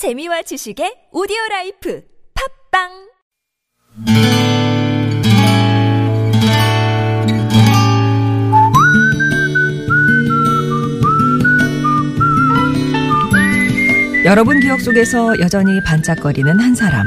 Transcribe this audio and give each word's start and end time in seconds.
재미와 0.00 0.40
지식의 0.40 1.12
오디오 1.12 1.36
life 1.50 2.02
팟빵 2.72 2.88
여러분 14.24 14.60
기억 14.60 14.80
속에서 14.80 15.38
여전히 15.38 15.84
반짝거리는 15.84 16.58
한 16.58 16.74
사람. 16.74 17.06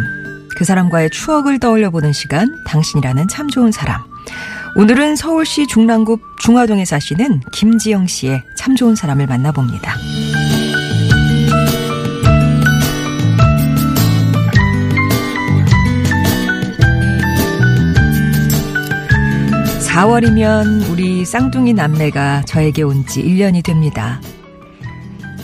그 0.55 0.64
사람과의 0.64 1.10
추억을 1.10 1.57
떠올려 1.57 1.89
보는 1.89 2.14
시간, 2.14 2.64
당신이라는 2.68 3.28
참 3.28 3.50
좋은 3.50 3.71
사람. 3.71 4.04
오늘은 4.75 5.16
서울시 5.16 5.66
중랑구 5.66 6.20
중화동에 6.41 6.86
사시는 6.86 7.39
김지영 7.54 8.05
씨의 8.05 8.44
참 8.55 8.75
좋은 8.75 8.94
사람을 8.94 9.25
만나봅니다. 9.25 9.96
4월이면 19.94 20.90
우리 20.90 21.24
쌍둥이 21.24 21.74
남매가 21.74 22.44
저에게 22.46 22.82
온 22.82 23.06
지 23.06 23.22
1년이 23.22 23.64
됩니다. 23.64 24.20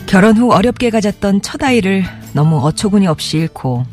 결혼 0.08 0.38
후 0.38 0.52
어렵게 0.52 0.90
가졌던 0.90 1.44
첫 1.44 1.62
아이를 1.64 2.04
너무 2.34 2.58
어처구니 2.58 3.06
없이 3.06 3.38
잃고 3.38 3.86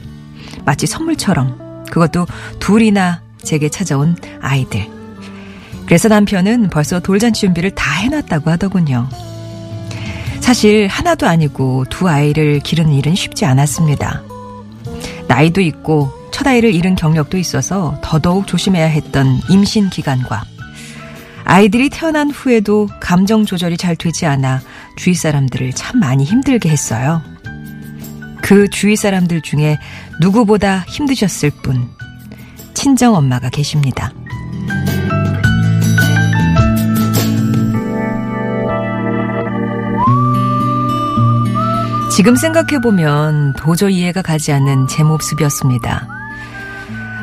마치 0.64 0.86
선물처럼 0.86 1.84
그것도 1.90 2.26
둘이나 2.58 3.20
제게 3.42 3.68
찾아온 3.68 4.16
아이들. 4.40 4.86
그래서 5.84 6.08
남편은 6.08 6.70
벌써 6.70 7.00
돌잔치 7.00 7.42
준비를 7.42 7.72
다 7.72 7.92
해놨다고 7.92 8.50
하더군요. 8.50 9.10
사실 10.40 10.86
하나도 10.86 11.26
아니고 11.26 11.84
두 11.90 12.08
아이를 12.08 12.60
기르는 12.60 12.94
일은 12.94 13.14
쉽지 13.14 13.44
않았습니다. 13.44 14.22
나이도 15.28 15.60
있고 15.60 16.10
첫 16.36 16.46
아이를 16.46 16.74
잃은 16.74 16.96
경력도 16.96 17.38
있어서 17.38 17.98
더더욱 18.02 18.46
조심해야 18.46 18.84
했던 18.84 19.40
임신 19.48 19.88
기간과 19.88 20.44
아이들이 21.46 21.88
태어난 21.88 22.30
후에도 22.30 22.90
감정 23.00 23.46
조절이 23.46 23.78
잘 23.78 23.96
되지 23.96 24.26
않아 24.26 24.60
주위 24.98 25.14
사람들을 25.14 25.72
참 25.72 25.98
많이 25.98 26.24
힘들게 26.24 26.68
했어요. 26.68 27.22
그 28.42 28.68
주위 28.68 28.96
사람들 28.96 29.40
중에 29.40 29.78
누구보다 30.20 30.80
힘드셨을 30.80 31.52
분, 31.62 31.88
친정 32.74 33.14
엄마가 33.14 33.48
계십니다. 33.48 34.12
지금 42.14 42.36
생각해보면 42.36 43.54
도저히 43.54 44.00
이해가 44.00 44.20
가지 44.20 44.52
않는 44.52 44.86
제 44.86 45.02
모습이었습니다. 45.02 46.25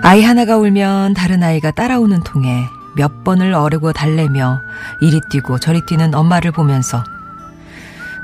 아이 0.05 0.21
하나가 0.21 0.57
울면 0.57 1.13
다른 1.13 1.43
아이가 1.43 1.71
따라오는 1.71 2.23
통에 2.25 2.65
몇 2.97 3.23
번을 3.23 3.53
어르고 3.53 3.93
달래며 3.93 4.59
이리 4.99 5.21
뛰고 5.31 5.59
저리 5.59 5.79
뛰는 5.85 6.13
엄마를 6.13 6.51
보면서 6.51 7.05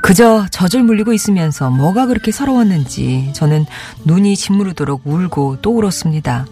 그저 0.02 0.46
젖을 0.52 0.84
물리고 0.84 1.14
있으면서 1.14 1.70
뭐가 1.70 2.06
그렇게 2.08 2.34
서러웠는지 2.34 3.32
저는 3.34 3.66
눈이 4.04 4.36
짓무르도록 4.36 5.04
울고 5.06 5.62
또 5.62 5.78
울었습니다. 5.78 6.48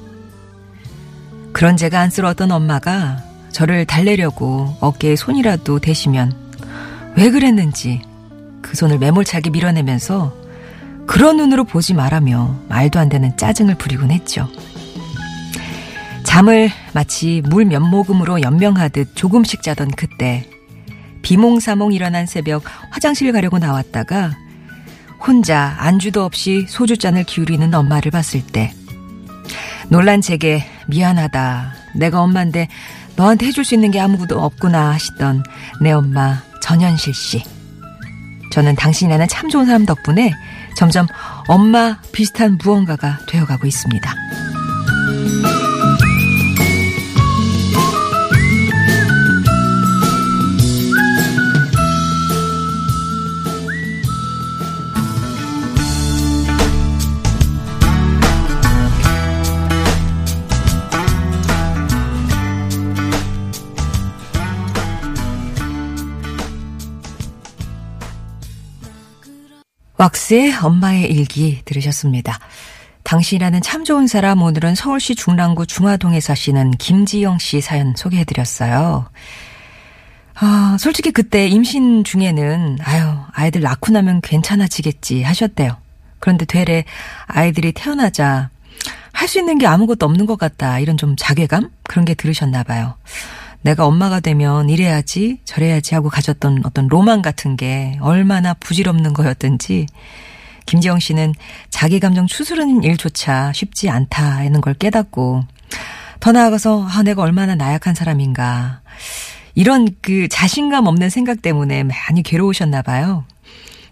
그런 1.51 1.75
제가 1.75 1.99
안쓰러웠던 1.99 2.49
엄마가 2.49 3.17
저를 3.51 3.83
달래려고 3.83 4.77
어깨에 4.79 5.17
손이라도 5.17 5.79
대시면 5.79 6.31
왜 7.17 7.31
그랬는지 7.31 8.01
그 8.61 8.77
손을 8.77 8.97
매몰차게 8.97 9.49
밀어내면서 9.49 10.33
그런 11.05 11.35
눈으로 11.35 11.65
보지 11.65 11.95
말라며 11.95 12.55
말도 12.69 12.97
안 12.97 13.09
되는 13.09 13.35
짜증을 13.35 13.75
부리곤 13.75 14.11
했죠. 14.11 14.47
잠을 16.37 16.69
마치 16.93 17.41
물 17.45 17.65
몇 17.65 17.79
모금으로 17.79 18.41
연명하듯 18.43 19.15
조금씩 19.15 19.63
자던 19.63 19.89
그때 19.89 20.47
비몽사몽 21.23 21.93
일어난 21.93 22.27
새벽 22.27 22.61
화장실 22.91 23.31
가려고 23.31 23.57
나왔다가 23.57 24.37
혼자 25.19 25.75
안주도 25.79 26.23
없이 26.23 26.67
소주잔을 26.69 27.23
기울이는 27.23 27.73
엄마를 27.73 28.11
봤을 28.11 28.45
때 28.45 28.71
놀란 29.89 30.21
제게 30.21 30.63
미안하다. 30.87 31.73
내가 31.95 32.21
엄마인데 32.21 32.67
너한테 33.15 33.47
해줄 33.47 33.65
수 33.65 33.73
있는 33.73 33.89
게 33.89 33.99
아무것도 33.99 34.39
없구나 34.39 34.91
하시던 34.91 35.41
내 35.81 35.91
엄마 35.91 36.43
전현실 36.61 37.15
씨. 37.15 37.43
저는 38.51 38.75
당신이라는 38.75 39.27
참 39.27 39.49
좋은 39.49 39.65
사람 39.65 39.87
덕분에 39.87 40.31
점점 40.75 41.07
엄마 41.47 41.97
비슷한 42.11 42.59
무언가가 42.63 43.17
되어가고 43.27 43.65
있습니다. 43.65 44.26
왁스의 69.97 70.53
엄마의 70.61 71.09
일기 71.11 71.61
들으셨습니다. 71.65 72.39
당신이라는 73.03 73.61
참 73.61 73.83
좋은 73.83 74.05
사람 74.07 74.41
오늘은 74.41 74.75
서울시 74.75 75.15
중랑구 75.15 75.65
중화동에 75.65 76.19
사시는 76.19 76.71
김지영 76.71 77.39
씨 77.39 77.61
사연 77.61 77.93
소개해드렸어요. 77.95 79.09
아, 80.39 80.77
솔직히 80.79 81.11
그때 81.11 81.47
임신 81.47 82.03
중에는 82.03 82.77
아유 82.83 83.17
아이들 83.33 83.61
낳고 83.61 83.91
나면 83.91 84.21
괜찮아지겠지 84.21 85.23
하셨대요. 85.23 85.77
그런데 86.19 86.45
되레 86.45 86.83
아이들이 87.25 87.71
태어나자 87.71 88.49
할 89.13 89.27
수 89.27 89.39
있는 89.39 89.57
게 89.57 89.65
아무것도 89.65 90.05
없는 90.05 90.27
것 90.27 90.37
같다 90.37 90.79
이런 90.79 90.95
좀 90.95 91.15
자괴감 91.17 91.71
그런 91.83 92.05
게 92.05 92.13
들으셨나 92.13 92.63
봐요. 92.63 92.95
내가 93.61 93.85
엄마가 93.85 94.19
되면 94.19 94.69
이래야지 94.69 95.41
저래야지 95.45 95.95
하고 95.95 96.09
가졌던 96.09 96.61
어떤 96.65 96.87
로망 96.87 97.21
같은 97.21 97.57
게 97.57 97.97
얼마나 98.01 98.53
부질없는 98.53 99.13
거였든지 99.13 99.87
김지영 100.65 100.99
씨는 100.99 101.33
자기 101.69 101.99
감정 101.99 102.27
추스르는 102.27 102.83
일조차 102.83 103.51
쉽지 103.53 103.89
않다는 103.89 104.61
걸 104.61 104.73
깨닫고 104.73 105.43
더 106.19 106.31
나아가서 106.31 106.87
아 106.87 107.03
내가 107.03 107.21
얼마나 107.21 107.55
나약한 107.55 107.95
사람인가 107.95 108.81
이런 109.55 109.87
그 110.01 110.27
자신감 110.27 110.85
없는 110.85 111.09
생각 111.09 111.41
때문에 111.41 111.83
많이 111.83 112.21
괴로우셨나 112.21 112.83
봐요. 112.83 113.25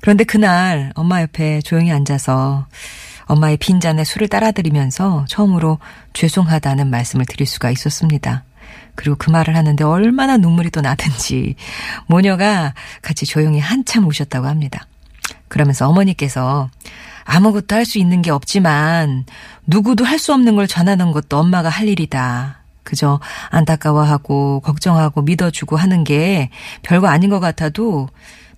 그런데 0.02 0.24
그날 0.24 0.92
엄마 0.94 1.22
옆에 1.22 1.62
조용히 1.62 1.92
앉아서 1.92 2.68
엄마의 3.26 3.58
빈잔에 3.58 4.04
술을 4.04 4.28
따라드리면서 4.28 5.26
처음으로 5.28 5.80
죄송하다는 6.14 6.92
말씀을 6.92 7.26
드릴 7.26 7.48
수가 7.48 7.72
있었습니다. 7.72 8.44
그리고 8.96 9.16
그 9.18 9.30
말을 9.30 9.56
하는데 9.56 9.84
얼마나 9.84 10.38
눈물이 10.38 10.72
또 10.72 10.82
나든지 10.82 11.56
모녀가 12.08 12.74
같이 13.02 13.26
조용히 13.26 13.60
한참 13.60 14.08
우셨다고 14.08 14.48
합니다. 14.48 14.88
그러면서 15.48 15.88
어머니께서 15.90 16.70
아무것도 17.26 17.76
할 17.76 17.86
수 17.86 17.98
있는 18.00 18.22
게 18.22 18.32
없지만 18.32 19.26
누구도 19.68 20.06
할 20.06 20.20
수 20.20 20.34
없는 20.34 20.56
걸 20.56 20.68
전하는 20.68 21.12
것도 21.12 21.38
엄마가 21.38 21.70
할 21.70 21.88
일이다. 21.88 22.60
그저 22.84 23.20
안타까워하고 23.50 24.60
걱정하고 24.62 25.24
믿어주고 25.24 25.76
하는 25.76 26.04
게 26.04 26.50
별거 26.84 27.08
아닌 27.08 27.30
것 27.32 27.40
같아도 27.40 28.10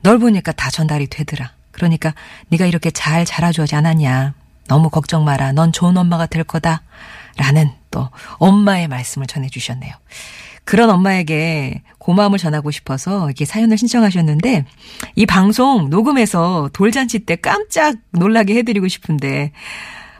널 0.01 0.19
보니까 0.19 0.51
다 0.51 0.69
전달이 0.69 1.07
되더라. 1.07 1.51
그러니까 1.71 2.13
네가 2.49 2.65
이렇게 2.65 2.91
잘 2.91 3.23
자라주지 3.23 3.75
않았냐. 3.75 4.33
너무 4.67 4.89
걱정 4.89 5.23
마라. 5.23 5.53
넌 5.53 5.71
좋은 5.71 5.95
엄마가 5.95 6.25
될 6.25 6.43
거다. 6.43 6.81
라는 7.37 7.71
또 7.91 8.09
엄마의 8.37 8.87
말씀을 8.87 9.27
전해주셨네요. 9.27 9.93
그런 10.63 10.89
엄마에게 10.89 11.81
고마움을 11.97 12.37
전하고 12.37 12.71
싶어서 12.71 13.25
이렇게 13.27 13.45
사연을 13.45 13.77
신청하셨는데 13.77 14.65
이 15.15 15.25
방송 15.25 15.89
녹음해서 15.89 16.69
돌잔치 16.73 17.19
때 17.19 17.37
깜짝 17.37 17.95
놀라게 18.11 18.55
해드리고 18.55 18.89
싶은데 18.89 19.53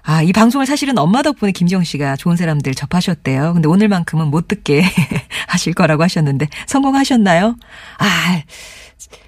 아, 0.04 0.22
이 0.22 0.32
방송을 0.32 0.66
사실은 0.66 0.98
엄마 0.98 1.22
덕분에 1.22 1.52
김지영 1.52 1.84
씨가 1.84 2.16
좋은 2.16 2.38
사람들 2.38 2.76
접하셨대요. 2.76 3.56
근데 3.56 3.68
오늘만큼은 3.68 4.28
못 4.28 4.48
듣게 4.48 4.82
하실 5.48 5.74
거라고 5.74 6.02
하셨는데 6.02 6.48
성공하셨나요? 6.66 7.58
아, 7.98 8.42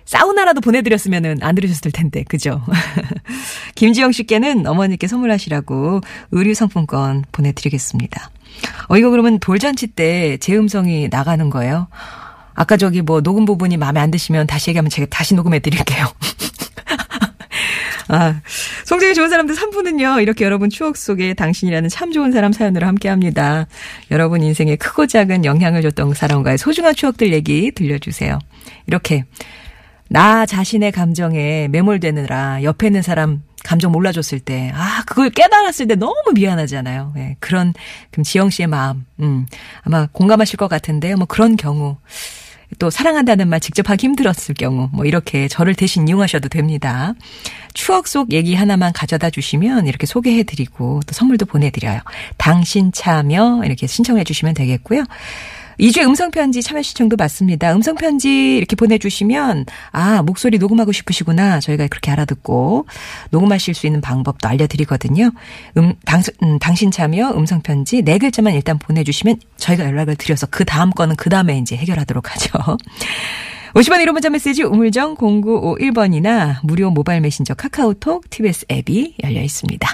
사우나라도 0.09 0.59
보내드렸으면 0.61 1.38
안 1.44 1.53
들으셨을 1.53 1.91
텐데, 1.91 2.23
그죠? 2.23 2.63
김지영 3.75 4.11
씨께는 4.11 4.65
어머니께 4.65 5.06
선물하시라고 5.06 6.01
의류 6.31 6.56
상품권 6.56 7.25
보내드리겠습니다. 7.31 8.31
어, 8.88 8.97
이거 8.97 9.11
그러면 9.11 9.38
돌잔치 9.39 9.85
때 9.85 10.38
제 10.39 10.57
음성이 10.57 11.09
나가는 11.11 11.47
거예요? 11.51 11.89
아까 12.56 12.75
저기 12.75 13.03
뭐 13.03 13.21
녹음 13.21 13.45
부분이 13.45 13.77
마음에 13.77 14.00
안 14.00 14.09
드시면 14.09 14.47
다시 14.47 14.71
얘기하면 14.71 14.89
제가 14.89 15.06
다시 15.11 15.35
녹음해 15.35 15.59
드릴게요. 15.59 16.07
아, 18.09 18.41
송정이 18.85 19.13
좋은 19.13 19.29
사람들 19.29 19.55
3부는요, 19.55 20.23
이렇게 20.23 20.44
여러분 20.44 20.71
추억 20.71 20.97
속에 20.97 21.35
당신이라는 21.35 21.88
참 21.89 22.12
좋은 22.12 22.31
사람 22.31 22.51
사연으로 22.51 22.88
함께 22.88 23.09
합니다. 23.09 23.67
여러분 24.09 24.41
인생에 24.41 24.75
크고 24.75 25.05
작은 25.05 25.45
영향을 25.45 25.83
줬던 25.83 26.15
사람과의 26.15 26.57
소중한 26.57 26.95
추억들 26.95 27.31
얘기 27.31 27.71
들려주세요. 27.71 28.39
이렇게, 28.88 29.25
나 30.09 30.45
자신의 30.45 30.91
감정에 30.91 31.67
매몰되느라 31.69 32.63
옆에 32.63 32.88
있는 32.88 33.01
사람 33.01 33.44
감정 33.63 33.91
몰라줬을 33.91 34.39
때, 34.39 34.71
아, 34.73 35.03
그걸 35.06 35.29
깨달았을 35.29 35.88
때 35.88 35.95
너무 35.95 36.15
미안하잖아요. 36.33 37.13
예, 37.17 37.35
그런, 37.39 37.73
그럼 38.09 38.23
지영 38.23 38.50
씨의 38.50 38.67
마음, 38.67 39.06
음, 39.19 39.45
아마 39.81 40.07
공감하실 40.11 40.57
것 40.57 40.67
같은데요. 40.67 41.17
뭐 41.17 41.25
그런 41.25 41.56
경우. 41.56 41.97
또 42.77 42.91
사랑한다는 42.91 43.47
말 43.47 43.59
직접 43.59 43.89
하기 43.89 44.06
힘들었을 44.06 44.53
경우 44.56 44.89
뭐 44.94 45.06
이렇게 45.06 45.47
저를 45.47 45.73
대신 45.73 46.07
이용하셔도 46.07 46.50
됩니다. 46.50 47.13
추억 47.73 48.07
속 48.07 48.31
얘기 48.31 48.53
하나만 48.53 48.94
가져다 48.94 49.31
주시면 49.31 49.88
이렇게 49.88 50.05
소개해 50.05 50.44
드리고 50.44 51.00
또 51.07 51.13
선물도 51.13 51.47
보내 51.47 51.71
드려요. 51.71 52.00
당신 52.38 52.91
참여 52.91 53.63
이렇게 53.65 53.88
신청해 53.88 54.23
주시면 54.23 54.53
되겠고요. 54.53 55.03
2주의 55.79 56.05
음성편지 56.05 56.61
참여 56.61 56.81
신청도 56.81 57.15
받습니다. 57.15 57.73
음성편지 57.73 58.57
이렇게 58.57 58.75
보내주시면, 58.75 59.65
아, 59.91 60.21
목소리 60.23 60.57
녹음하고 60.57 60.91
싶으시구나. 60.91 61.59
저희가 61.61 61.87
그렇게 61.87 62.11
알아듣고, 62.11 62.85
녹음하실 63.31 63.73
수 63.73 63.87
있는 63.87 64.01
방법도 64.01 64.47
알려드리거든요. 64.47 65.31
음, 65.77 65.93
당, 66.05 66.21
음, 66.43 66.59
당신 66.59 66.91
참여 66.91 67.31
음성편지 67.31 68.01
네 68.01 68.17
글자만 68.17 68.53
일단 68.53 68.77
보내주시면 68.77 69.37
저희가 69.57 69.85
연락을 69.85 70.15
드려서 70.15 70.47
그 70.47 70.65
다음 70.65 70.89
거는 70.89 71.15
그 71.15 71.29
다음에 71.29 71.57
이제 71.57 71.77
해결하도록 71.77 72.33
하죠. 72.33 72.77
50원 73.73 74.03
1호 74.03 74.13
문자 74.13 74.29
메시지 74.29 74.63
우물정 74.63 75.15
0951번이나 75.15 76.57
무료 76.63 76.89
모바일 76.89 77.21
메신저 77.21 77.53
카카오톡 77.53 78.29
TBS 78.29 78.65
앱이 78.71 79.15
열려 79.23 79.41
있습니다. 79.41 79.87